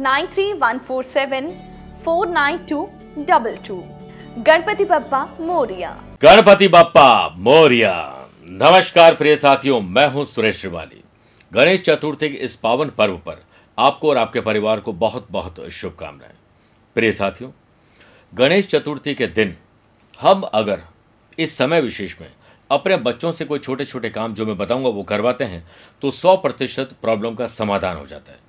nine 0.00 0.26
three 0.26 0.52
one 0.52 0.78
four 0.78 1.04
seven 1.04 1.48
four 2.04 2.28
nine 2.28 2.58
two 2.66 2.82
double 3.18 3.56
two 3.66 3.76
Ganpati 4.38 4.84
Bappa 4.84 5.24
Moriya. 5.40 5.90
Ganpati 6.22 6.68
Bappa 6.68 7.28
Moriya. 7.28 7.94
नमस्कार 8.42 9.14
प्रिय 9.14 9.36
साथियों, 9.36 9.80
मैं 9.80 10.06
हूँ 10.06 10.24
सुरेश 10.24 10.60
श्रिवाली। 10.60 11.02
गणेश 11.52 11.82
चतुर्थी 11.82 12.28
के 12.28 12.36
इस 12.36 12.56
पावन 12.56 12.90
पर्व 12.98 13.16
पर 13.26 13.42
आपको 13.78 14.10
और 14.10 14.16
आपके 14.16 14.40
परिवार 14.40 14.80
को 14.80 14.92
बहुत 14.94 15.26
बहुत 15.30 15.60
शुभकामनाएँ। 15.70 16.34
प्रिय 16.96 17.12
साथियों, 17.12 17.50
गणेश 18.32 18.66
चतुर्थी 18.66 19.14
के 19.14 19.26
दिन 19.28 19.56
हम 20.18 20.42
अगर 20.42 20.82
इस 21.38 21.58
समय 21.58 21.80
विशेष 21.80 22.20
में 22.20 22.30
अपने 22.70 22.96
बच्चों 22.98 23.32
से 23.32 23.44
कोई 23.44 23.58
छोटे 23.58 23.84
छोटे 23.84 24.10
काम 24.10 24.34
जो 24.34 24.46
मैं 24.46 24.56
बताऊँगा 24.58 24.88
वो 24.88 25.02
करवाते 25.04 25.44
हैं 25.44 25.66
तो 26.02 26.10
100 26.12 26.36
प्रतिशत 26.36 26.94
प्रॉब्लम 27.02 27.34
का 27.34 27.46
समाधान 27.46 27.96
हो 27.96 28.06
जाता 28.06 28.32
है। 28.32 28.46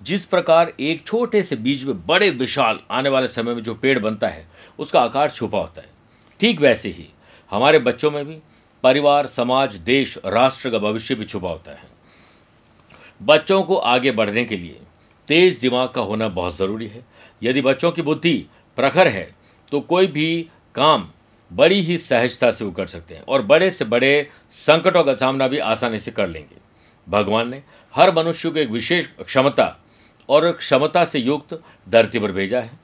जिस 0.00 0.24
प्रकार 0.24 0.72
एक 0.80 1.06
छोटे 1.06 1.42
से 1.42 1.56
बीज 1.56 1.84
में 1.84 2.06
बड़े 2.06 2.30
विशाल 2.30 2.78
आने 2.90 3.08
वाले 3.08 3.28
समय 3.28 3.54
में 3.54 3.62
जो 3.62 3.74
पेड़ 3.74 3.98
बनता 3.98 4.28
है, 4.28 4.46
उसका 4.78 5.00
आकार 5.00 5.30
छुपा 5.30 5.58
होता 5.58 5.80
है। 5.80 5.88
ठीक 6.40 6.60
वैसे 6.60 6.88
ही 6.88 7.06
हमारे 7.50 7.78
बच्चों 7.78 8.10
में 8.10 8.24
भी 8.26 8.38
परिवार, 8.84 9.26
समाज, 9.26 9.74
देश, 9.76 10.18
राष्ट्र 10.26 10.70
का 10.70 10.78
भविष्य 10.78 11.14
भी 11.14 11.24
छुपा 11.24 11.48
होता 11.48 11.72
है। 11.72 11.88
बच्चों 13.20 13.62
को 13.62 13.76
आगे 13.76 14.10
बढ़ने 14.12 14.44
के 14.44 14.56
लिए 14.56 14.80
तेज 15.28 15.58
दिमाग 15.58 15.88
का 15.88 16.00
होना 16.00 16.28
बहुत 16.30 16.56
ज़रूरी 16.56 16.86
है। 16.86 17.04
यदि 17.42 17.62
बच्चों 17.62 17.90
की 17.92 18.02
बुद्धि 18.02 18.36
प्रखर 18.78 19.08
है 19.08 19.30
तो 19.72 19.80
कोई 19.80 20.06
भी 20.06 20.46
काम 20.74 21.08
बड़ी 21.50 21.80
ही 21.80 21.98
सहजता 21.98 22.50
से 22.50 22.64
वो 22.64 22.70
कर 22.70 22.86
सकते 22.86 23.14
हैं 23.14 23.22
और 23.22 23.42
बड़े 23.42 23.70
से 23.70 23.84
बड़े 23.84 24.28
संकटों 24.50 25.02
का 25.04 25.14
सामना 25.14 25.48
भी 25.48 25.58
आसानी 25.58 25.98
से 25.98 26.10
कर 26.10 26.28
लेंगे। 26.28 26.56
भगवान 27.08 27.48
ने 27.48 27.62
हर 27.94 28.14
मनुष्य 28.14 28.50
को 28.50 28.58
एक 28.58 28.68
विशेष 28.70 29.06
क्षमता 29.20 29.76
और 30.30 30.50
क्षमता 30.52 31.04
से 31.04 31.18
युक्त 31.18 31.60
धरती 31.86 32.18
पर 32.18 32.32
भेजा 32.32 32.60
है। 32.60 32.78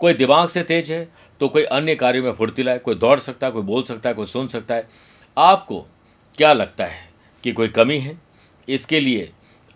कोई 0.00 0.14
दिमाग 0.14 0.48
से 0.48 0.62
तेज 0.62 0.90
है 0.92 1.08
तो 1.40 1.48
कोई 1.48 1.62
अन्य 1.64 1.94
कार्यों 1.94 2.24
में 2.24 2.32
फुर्तीला 2.32 2.72
है 2.72 2.78
कोई 2.78 2.94
दौड़ 2.94 3.18
सकता 3.18 3.46
है, 3.46 3.52
कोई 3.52 3.62
बोल 3.62 3.82
सकता 3.82 4.08
है, 4.08 4.14
कोई 4.14 4.26
सुन 4.26 4.48
सकता 4.48 4.74
है। 4.74 4.88
आपको 5.36 5.80
क्या 6.38 6.52
लगता 6.52 6.84
है 6.84 7.08
कि 7.44 7.52
कोई 7.52 7.68
कमी 7.68 7.98
है? 7.98 8.16
इसके 8.68 9.00
लिए 9.00 9.30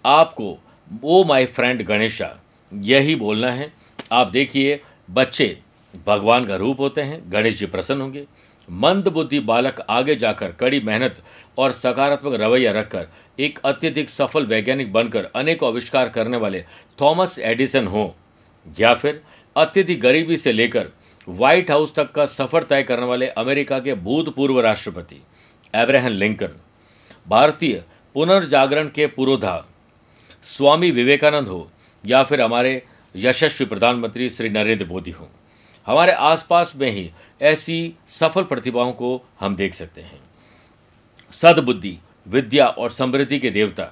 आपको, 0.04 0.56
ओ 1.04 1.22
माय 1.24 1.46
फ्रेंड 1.46 1.82
गणेशा, 1.82 2.28
यही 2.72 3.14
बोलना 3.16 3.50
है। 3.50 3.72
आप 4.12 4.26
देखिए, 4.26 4.80
बच्चे 5.10 5.58
भगवान 6.06 6.46
का 6.46 6.56
रूप 6.56 6.80
होते 6.80 7.02
हैं, 7.02 7.22
गणेश 7.32 7.58
जी 7.58 7.66
प्रसन्न 7.66 8.00
होंगे। 8.00 8.24
मंद 8.69 9.08
बुद्धि 9.08 9.41
बालक 9.41 9.80
आगे 9.91 10.14
जाकर 10.16 10.52
कड़ी 10.52 10.80
मेहनत 10.80 11.22
और 11.58 11.72
सकारात्मक 11.72 12.34
रवैया 12.41 12.72
रखकर 12.72 13.06
एक 13.38 13.58
अत्यधिक 13.64 14.10
सफल 14.10 14.47
वैज्ञानिक 14.47 14.92
बनकर 14.92 15.25
अनेकों 15.36 15.69
आविष्कार 15.69 16.08
करने 16.08 16.36
वाले 16.36 16.64
थॉमस 17.00 17.38
एडिसन 17.38 17.86
हो, 17.86 18.14
या 18.66 18.94
फिर 18.94 19.22
अत्यधिक 19.56 20.00
गरीबी 20.00 20.36
से 20.36 20.53
लेकर 20.53 20.88
व्हाइट 21.28 21.70
हाउस 21.70 21.94
तक 21.94 22.10
का 22.12 22.26
सफ़र 22.26 22.62
तय 22.62 22.82
करने 22.82 23.06
वाले 23.06 23.28
अमेरिका 23.28 23.78
के 23.78 23.94
भूतपूर्व 23.94 24.60
राष्ट्रपति 24.60 25.20
एब्राहम 25.74 26.12
लिंकन, 26.12 26.50
भारतीय 27.28 27.82
पुनर्जागरण 28.14 28.88
के 28.88 29.06
पुरोधा 29.06 29.64
स्वामी 30.44 30.91
विवेकानंद 30.91 31.48
हो, 31.48 31.70
या 32.04 32.22
फिर 32.22 32.41
हमारे 32.41 32.82
यशस्वी 33.14 33.66
प्रधानमंत्री 33.66 34.28
श्री 34.30 34.48
नरेंद्र 34.48 34.86
मोदी 34.86 35.10
हो। 35.10 35.28
हमारे 35.87 36.12
आसपास 36.12 36.72
में 36.77 36.91
ही 36.91 37.11
ऐसी 37.41 37.95
सफल 38.09 38.43
प्रतिभाओं 38.43 38.93
को 38.93 39.21
हम 39.41 39.56
देख 39.56 39.75
सकते 39.75 40.00
हैं। 40.00 40.21
सद्बुद्धि, 41.33 41.99
विद्या 42.27 42.67
और 42.69 42.91
समृद्धि 42.91 43.39
के 43.39 43.50
देवता, 43.50 43.91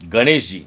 गणेश 0.00 0.48
जी 0.48 0.58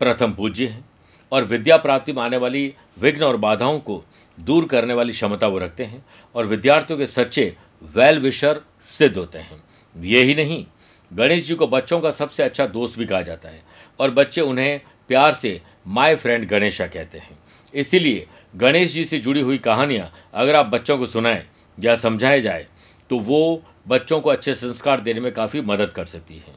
प्रथम 0.00 0.32
पूज्य 0.32 0.66
हैं 0.66 0.84
और 1.32 1.44
विद्या 1.44 1.76
प्राप्ति 1.76 2.12
में 2.12 2.22
आने 2.22 2.36
वाली 2.36 2.74
विघ्न 3.00 3.22
और 3.22 3.36
बाधाओं 3.36 3.78
को 3.80 4.02
दूर 4.38 4.64
करने 4.64 4.94
वाली 4.94 5.12
क्षमता 5.12 5.46
वो 5.46 5.58
रखते 5.58 5.84
हैं 5.84 6.04
और 6.34 6.46
विद्यार्थियों 6.46 6.98
के 6.98 7.06
सच्चे 7.06 7.56
वेल 7.94 8.18
विशर 8.18 8.60
सिद्ध 8.80 9.16
होते 9.16 9.38
हैं। 9.38 9.62
ये 9.96 10.22
ही 10.22 10.34
नहीं, 10.34 10.64
गणेश 11.10 11.46
जी 11.46 11.54
को 11.54 11.66
बच्चों 11.66 12.00
का 12.00 12.10
सबसे 12.10 12.42
अच्छा 12.42 12.66
दोस्त 12.66 12.98
भी 12.98 13.06
कहा 13.06 13.22
जाता 13.22 13.48
है 13.48 13.62
और 13.98 14.10
बच्चे 14.10 14.40
उन्हें 14.40 14.80
प्यार 15.08 15.34
से 15.34 15.60
माय 15.86 16.16
फ्रेंड 16.16 16.48
गणेशा 16.48 16.86
कहते 16.86 17.18
हैं। 17.18 17.38
इसीलिए 17.74 18.26
गणेश 18.54 18.92
जी 18.92 19.04
से 19.04 19.18
जुड़ी 19.18 19.40
हुई 19.40 19.58
कहानियाँ 19.58 20.10
अगर 20.34 20.56
आप 20.56 20.66
बच्चों 20.66 20.98
को 20.98 21.06
सुनाएँ 21.06 21.42
या 21.78 21.94
समझाए 21.96 22.40
जाए 22.40 22.66
तो 23.10 23.18
वो 23.20 23.62
बच्चों 23.88 24.20
को 24.20 24.30
अच्छे 24.30 24.54
संस्कार 24.54 25.00
देने 25.00 25.20
में 25.20 25.32
काफ़ी 25.32 25.60
मदद 25.62 25.92
कर 25.92 26.04
सकती 26.06 26.34
है। 26.36 26.54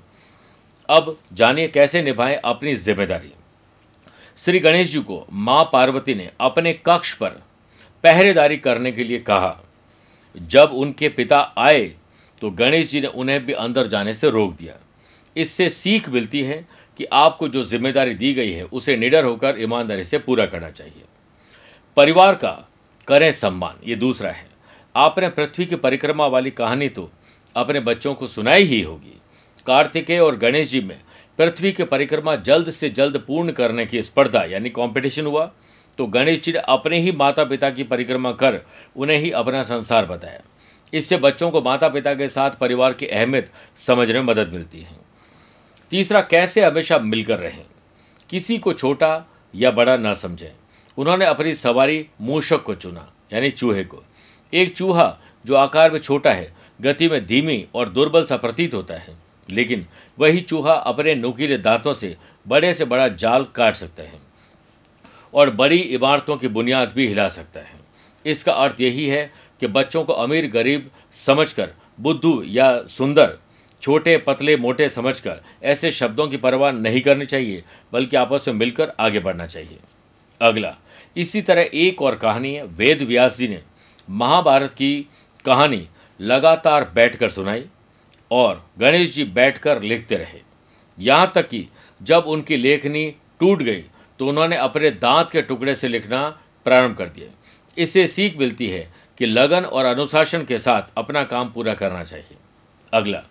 अब 0.89 1.15
जानिए 1.33 1.67
कैसे 1.67 2.01
निभाएँ 2.01 2.35
अपनी 2.35 2.75
ज़िम्मेदारी। 2.77 3.31
श्री 4.37 4.59
गणेश 4.59 4.91
जी 4.91 4.99
को 5.01 5.25
माँ 5.31 5.63
पार्वती 5.73 6.15
ने 6.15 6.29
अपने 6.41 6.73
कक्ष 6.85 7.13
पर 7.13 7.41
पहरेदारी 8.03 8.57
करने 8.57 8.91
के 8.91 9.03
लिए 9.03 9.19
कहा। 9.21 9.57
जब 10.35 10.71
उनके 10.73 11.09
पिता 11.09 11.39
आए 11.59 11.83
तो 12.41 12.49
गणेश 12.51 12.89
जी 12.89 13.01
ने 13.01 13.07
उन्हें 13.07 13.45
भी 13.45 13.53
अंदर 13.55 13.87
जाने 13.87 14.13
से 14.13 14.29
रोक 14.29 14.53
दिया। 14.53 14.73
इससे 15.35 15.69
सीख 15.69 16.09
मिलती 16.09 16.41
है 16.43 16.65
कि 16.99 17.05
आपको 17.05 17.47
जो 17.47 17.63
ज़िम्मेदारी 17.63 18.13
दी 18.15 18.33
गई 18.33 18.51
है, 18.51 18.63
उसे 18.63 18.95
निडर 18.97 19.23
होकर 19.25 19.61
ईमानदारी 19.61 20.03
से 20.03 20.17
पूरा 20.19 20.45
करना 20.45 20.69
चाहिए। 20.71 21.03
परिवार 21.97 22.35
का 22.35 22.51
करें 23.07 23.31
सम्मान, 23.31 23.75
ये 23.85 23.95
दूसरा 23.95 24.31
है। 24.31 24.49
आपने 24.95 25.29
पृथ्वी 25.29 25.65
की 25.65 25.75
परिक्रमा 25.75 26.27
वाली 26.27 26.51
कहानी 26.51 26.89
तो 26.89 27.11
अपने 27.55 27.79
बच्चों 27.79 28.13
को 28.13 28.27
सुनाई 28.27 28.63
ही 28.63 28.81
होगी। 28.81 29.21
कार्तिकेय 29.67 30.19
और 30.19 30.35
गणेश 30.35 30.69
जी 30.69 30.81
में 30.81 30.99
पृथ्वी 31.37 31.71
की 31.71 31.83
परिक्रमा 31.83 32.35
जल्द 32.35 32.69
से 32.69 32.89
जल्द 32.89 33.17
पूर्ण 33.17 33.51
करने 33.51 33.85
की 33.85 34.03
स्पर्धा, 34.03 34.43
यानी 34.43 34.69
कंपटीशन 34.69 35.25
हुआ। 35.25 35.51
तो 35.97 36.05
गणेश 36.05 36.41
जी 36.41 36.51
ने 36.51 36.59
अपने 36.59 36.99
ही 36.99 37.11
माता 37.11 37.43
पिता 37.43 37.69
की 37.69 37.83
परिक्रमा 37.83 38.31
कर 38.31 38.59
उन्हें 38.95 39.17
ही 39.17 39.31
अपना 39.31 39.63
संसार 39.63 40.05
बताया। 40.05 40.41
इससे 40.93 41.17
बच्चों 41.17 41.51
को 41.51 41.61
माता 41.61 41.89
पिता 41.89 42.13
के 42.13 42.29
साथ 42.29 42.51
परिवार 42.51 42.93
की 42.93 43.07
अहमियत 43.07 43.51
समझने 43.77 44.13
में 44.13 44.27
मदद 44.27 44.47
मिलती 44.47 44.81
है। 44.81 44.97
तीसरा, 45.89 46.21
कैसे 46.21 46.65
हमेशा 46.65 46.99
मिलकर 46.99 47.39
रहें? 47.39 47.65
किसी 48.29 48.57
को 48.57 48.73
छोटा 48.73 49.25
या 49.55 49.71
बड़ा 49.71 49.97
ना 49.97 50.13
समझें। 50.13 50.51
उन्होंने 51.01 51.25
अपनी 51.25 51.53
सवारी 51.55 52.05
मूषक 52.21 52.61
को 52.63 52.73
चुना, 52.75 53.11
यानी 53.33 53.49
चूहे 53.51 53.83
को। 53.83 54.03
एक 54.53 54.75
चूहा, 54.75 55.17
जो 55.45 55.55
आकार 55.55 55.91
में 55.91 55.99
छोटा 55.99 56.31
है, 56.31 56.53
गति 56.81 57.07
में 57.09 57.25
धीमी 57.25 57.65
और 57.75 57.89
दुर्बल 57.89 58.25
सा 58.25 58.37
प्रतीत 58.37 58.73
होता 58.73 58.95
है, 58.95 59.15
लेकिन 59.49 59.85
वही 60.17 60.41
चूहा 60.41 60.73
अपने 60.73 61.15
नुकीले 61.15 61.57
दांतों 61.57 61.93
से 61.93 62.15
बड़े 62.45 62.73
से 62.73 62.85
बड़ा 62.85 63.07
जाल 63.07 63.45
काट 63.55 63.75
सकता 63.75 64.03
है 64.03 64.19
और 65.33 65.49
बड़ी 65.49 65.77
इमारतों 65.77 66.37
की 66.37 66.47
बुनियाद 66.47 66.91
भी 66.95 67.07
हिला 67.07 67.27
सकता 67.29 67.59
है। 67.59 67.79
इसका 68.25 68.53
अर्थ 68.53 68.81
यही 68.81 69.07
है 69.07 69.31
कि 69.59 69.67
बच्चों 69.67 70.03
को 70.03 70.13
अमीर, 70.13 70.47
गरीब 70.47 70.89
समझकर, 71.25 71.69
बुद्धू 71.99 72.41
या 72.43 72.83
सुंदर, 72.87 73.37
छोटे, 73.81 74.17
पतले, 74.17 74.57
मोटे 74.57 74.89
समझकर 74.89 75.41
ऐसे 75.63 75.91
शब्दों 75.91 76.27
की 76.27 76.37
परवाह 76.37 76.71
नहीं 76.71 77.01
करनी 77.01 77.25
चाहिए, 77.25 77.63
बल्कि 77.93 78.17
आपस 78.17 78.45
में 78.47 78.55
मिलकर 78.55 78.91
आगे 78.99 79.19
बढ़ना 79.19 79.47
चाहिए। 79.47 79.79
अगला 80.41 80.75
इसी 81.15 81.41
तरह 81.41 81.69
एक 81.75 82.01
और 82.01 82.15
कहानी 82.15 82.53
है, 82.53 82.63
वेद 82.65 83.01
व्यास 83.01 83.37
जी 83.37 83.47
ने 83.47 83.61
महाभारत 84.07 84.71
की 84.71 85.07
कहानी 85.45 85.87
लगातार 86.19 86.89
बैठकर 86.95 87.29
सुनाई 87.29 87.65
और 88.31 88.63
गणेश 88.79 89.13
जी 89.13 89.23
बैठकर 89.25 89.81
लिखते 89.83 90.17
रहे। 90.17 90.39
यहाँ 90.97 91.31
तक 91.35 91.47
कि 91.49 91.67
जब 92.01 92.23
उनकी 92.27 92.57
लेखनी 92.57 93.09
टूट 93.39 93.61
गई 93.61 93.83
तो 94.19 94.27
उन्होंने 94.27 94.55
अपने 94.57 94.91
दांत 94.91 95.29
के 95.31 95.41
टुकड़े 95.41 95.75
से 95.75 95.87
लिखना 95.87 96.27
प्रारंभ 96.65 96.97
कर 96.97 97.05
दिया। 97.07 97.27
इससे 97.77 98.07
सीख 98.07 98.37
मिलती 98.37 98.67
है 98.67 98.87
कि 99.17 99.25
लगन 99.25 99.65
और 99.65 99.85
अनुशासन 99.85 100.43
के 100.45 100.59
साथ 100.59 100.91
अपना 100.97 101.23
काम 101.25 101.49
पूरा 101.51 101.73
करना 101.73 102.03
चाहिए। 102.03 102.37
अगला, 102.93 103.21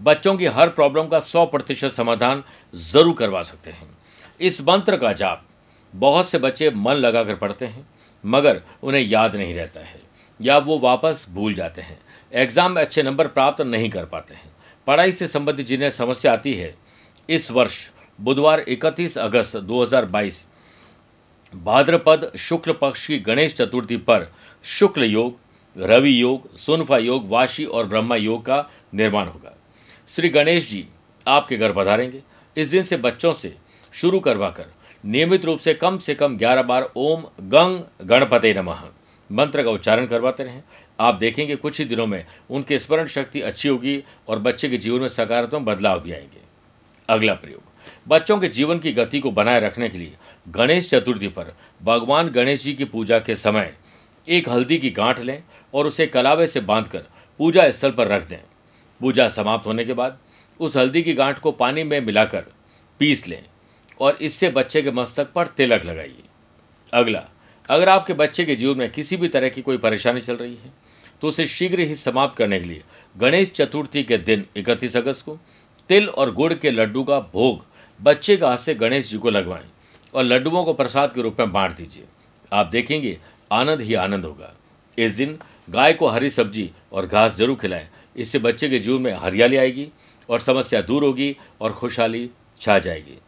बच्चों 0.00 0.36
की 0.36 0.46
हर 0.48 0.68
प्रॉब्लम 0.70 1.06
का 1.06 1.20
सौ 1.20 1.44
प्रतिशत 1.46 1.92
समाधान 1.92 2.42
ज़रूर 2.74 3.14
करवा 3.14 3.42
सकते 3.42 3.70
हैं। 3.70 3.88
इस 4.40 4.60
मंत्र 4.62 4.96
का 4.96 5.12
जाप 5.14 5.44
बहुत 5.94 6.28
से 6.28 6.38
बच्चे 6.38 6.70
मन 6.70 6.94
लगाकर 6.94 7.34
पढ़ते 7.34 7.66
हैं, 7.66 7.86
मगर 8.24 8.60
उन्हें 8.82 9.02
याद 9.02 9.36
नहीं 9.36 9.54
रहता 9.54 9.80
है, 9.80 9.98
या 10.40 10.58
वो 10.58 10.78
वापस 10.78 11.26
भूल 11.30 11.54
जाते 11.54 11.82
हैं। 11.82 11.98
एग्ज़ाम 12.32 12.72
में 12.72 12.82
अच्छे 12.82 13.02
नंबर 13.02 13.26
प्राप्त 13.26 13.60
नहीं 13.60 13.90
कर 13.90 14.04
पाते 14.04 14.34
हैं। 14.34 14.50
पढ़ाई 14.86 15.12
से 15.12 15.28
संबंधित 15.28 15.66
जिन्हें 15.66 15.90
समस्या 15.90 16.32
आती 16.32 16.54
है, 16.54 16.74
इस 17.28 17.50
वर्ष, 17.50 17.90
बुधवार 18.18 18.60
31 18.60 19.18
अगस्त 19.18 19.56
2022 19.56 20.46
भाद्रपद 21.54 22.30
शुक्ल 22.38 22.72
पक्ष 22.72 23.06
की 23.06 23.18
गणेश 23.18 23.54
चतुर्थी 23.54 23.96
पर 23.96 24.30
शुक्ल 24.64 25.04
योग, 25.04 25.38
रवि 25.76 26.22
योग, 26.22 26.56
सुनफा 26.56 26.98
योग, 26.98 27.28
वाशी 27.28 27.64
और 27.64 27.86
ब्रह्मा 27.86 28.16
योग 28.16 28.44
का 28.46 28.70
निर्माण 28.94 29.26
होगा। 29.26 29.56
श्री 30.08 30.28
गणेश 30.28 30.68
जी 30.68 30.86
आपके 31.26 31.56
घर 31.56 31.72
पधारेंगे। 31.72 32.22
इस 32.56 32.68
दिन 32.68 32.82
से 32.82 32.96
बच्चों 32.96 33.32
से 33.32 33.56
शुरू 33.92 34.20
करवाकर 34.20 34.66
नियमित 35.04 35.44
रूप 35.44 35.58
से 35.58 35.74
कम 35.74 35.98
से 35.98 36.14
कम 36.14 36.36
ग्यारह 36.36 36.62
बार 36.62 36.92
ओम 36.96 37.22
गंग 37.40 38.06
गणपते 38.08 38.54
नमः। 38.54 38.80
मंत्र 39.32 39.62
का 39.62 39.70
उच्चारण 39.70 40.06
करवाते 40.06 40.44
रहें। 40.44 40.62
आप 41.00 41.14
देखेंगे 41.14 41.56
कुछ 41.56 41.78
ही 41.78 41.84
दिनों 41.84 42.06
में 42.06 42.26
उनकी 42.50 42.78
स्मरण 42.78 43.06
शक्ति 43.06 43.40
अच्छी 43.40 43.68
होगी 43.68 44.04
और 44.28 44.38
बच्चे 44.38 44.68
के 44.68 44.76
जीवन 44.76 45.00
में 45.00 45.08
सकारात्मक 45.08 45.62
बदलाव 45.62 46.00
भी 46.00 46.12
आएँगे। 46.12 46.40
अगला 47.08 47.34
प्रयोग। 47.34 47.62
बच्चों 48.08 48.38
के 48.38 48.48
जीवन 48.48 48.78
की 48.78 48.92
गति 48.92 49.20
को 49.20 49.30
बनाए 49.30 49.60
रखने 49.60 49.88
के 49.88 49.98
लिए 49.98 50.12
गणेश 50.48 50.90
चतुर्थी 50.90 51.28
पर 51.28 51.54
भगवान 51.82 52.28
गणेश 52.28 52.62
जी 52.62 52.74
की 52.74 52.84
पूजा 52.84 53.18
के 53.18 53.34
समय 53.34 53.74
एक 54.28 54.48
हल्दी 54.48 54.78
की 54.78 54.90
गांठ 54.90 55.20
लें 55.20 55.42
और 55.74 55.86
उसे 55.86 56.06
कलावे 56.06 56.46
से 56.46 56.60
बांधकर 56.60 57.04
पूजा 57.38 57.70
स्थल 57.70 57.90
पर 57.90 58.06
रख 58.06 58.28
दें। 58.28 58.38
पूजा 59.00 59.28
समाप्त 59.28 59.66
होने 59.66 59.84
के 59.84 59.92
बाद 59.92 60.18
उस 60.60 60.76
हल्दी 60.76 61.02
की 61.02 61.14
गांठ 61.14 61.38
को 61.38 61.52
पानी 61.52 61.84
में 61.84 62.00
मिलाकर 62.00 62.44
पीस 62.98 63.28
लें। 63.28 63.44
और 64.00 64.18
इससे 64.20 64.48
बच्चे 64.50 64.82
के 64.82 64.90
मस्तक 64.92 65.32
पर 65.32 65.46
तिलक 65.48 65.84
लगाइए। 65.84 66.22
अगला, 66.92 67.22
अगर 67.68 67.88
आपके 67.88 68.12
बच्चे 68.14 68.44
के 68.44 68.56
जीवन 68.56 68.78
में 68.78 68.90
किसी 68.92 69.16
भी 69.16 69.28
तरह 69.28 69.48
की 69.48 69.62
कोई 69.62 69.78
परेशानी 69.78 70.20
चल 70.20 70.36
रही 70.36 70.54
है 70.54 70.72
तो 71.22 71.28
उसे 71.28 71.46
शीघ्र 71.46 71.80
ही 71.80 71.94
समाप्त 71.96 72.36
करने 72.36 72.60
के 72.60 72.68
लिए 72.68 72.82
गणेश 73.16 73.50
चतुर्थी 73.52 74.02
के 74.02 74.16
दिन 74.18 74.44
इकतीस 74.56 74.96
अगस्त 74.96 75.24
को 75.24 75.38
तिल 75.88 76.08
और 76.08 76.32
गुड़ 76.34 76.52
के 76.54 76.70
लड्डू 76.70 77.02
का 77.04 77.18
भोग 77.32 77.64
बच्चे 78.00 78.36
का 78.36 78.48
हाथ 78.50 78.58
से 78.58 78.74
गणेश 78.74 79.10
जी 79.10 79.18
को 79.18 79.30
लगवाएँ 79.30 79.64
और 80.14 80.24
लड्डुओं 80.24 80.64
को 80.64 80.72
प्रसाद 80.74 81.12
के 81.12 81.22
रूप 81.22 81.40
में 81.40 81.52
बांट 81.52 81.76
दीजिए। 81.76 82.04
आप 82.52 82.66
देखेंगे, 82.66 83.18
आनंद 83.52 83.80
ही 83.80 83.94
आनंद 83.96 84.24
होगा। 84.24 84.52
इस 84.98 85.12
दिन 85.12 85.38
गाय 85.68 85.92
को 85.92 86.06
हरी 86.08 86.30
सब्ज़ी 86.30 86.70
और 86.92 87.06
घास 87.06 87.36
ज़रूर 87.36 87.56
खिलाएँ। 87.56 87.88
इससे 88.16 88.38
बच्चे 88.38 88.68
के 88.68 88.78
जीवन 88.78 89.02
में 89.02 89.12
हरियाली 89.14 89.56
आएगी 89.56 89.86
और 90.28 90.40
समस्या 90.40 90.80
दूर 90.82 91.04
होगी 91.04 91.36
और 91.60 91.72
खुशहाली 91.72 92.28
छा 92.60 92.78
जाएगी। 92.78 93.18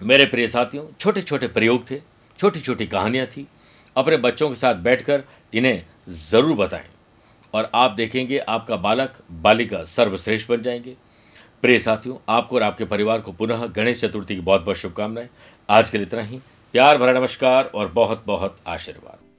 मेरे 0.00 0.24
प्रिय 0.24 0.46
साथियों 0.48 0.84
छोटे 1.00 1.22
छोटे 1.22 1.48
प्रयोग 1.48 1.90
थे 1.90 1.96
छोटी 2.38 2.60
छोटी 2.60 2.86
कहानियाँ 2.86 3.26
थी। 3.26 3.46
अपने 3.96 4.16
बच्चों 4.16 4.48
के 4.48 4.54
साथ 4.54 4.74
बैठकर 4.74 5.22
इन्हें 5.52 5.82
ज़रूर 6.10 6.56
बताएँ 6.56 6.88
और 7.54 7.70
आप 7.74 7.90
देखेंगे 7.90 8.38
आपका 8.38 8.76
बालक, 8.76 9.12
बालिका 9.32 9.82
सर्वश्रेष्ठ 9.84 10.48
बन 10.48 10.62
जाएँगे। 10.62 10.96
प्रिय 11.62 11.78
साथियों, 11.78 12.16
आपको 12.28 12.56
और 12.56 12.62
आपके 12.62 12.84
परिवार 12.84 13.20
को 13.20 13.32
पुनः 13.32 13.66
गणेश 13.66 14.00
चतुर्थी 14.00 14.34
की 14.34 14.40
बहुत 14.40 14.64
बहुत 14.64 14.76
शुभकामनाएँ। 14.76 15.28
आज 15.68 15.90
के 15.90 15.98
लिए 15.98 16.06
इतना 16.06 16.22
ही। 16.22 16.40
प्यार 16.74 16.98
भरा 16.98 17.12
नमस्कार 17.12 17.64
और 17.64 17.88
बहुत 17.88 18.24
बहुत 18.26 18.56
आशीर्वाद। 18.66 19.29